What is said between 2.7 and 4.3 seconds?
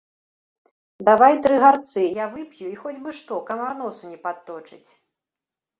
і хоць бы што, камар носу не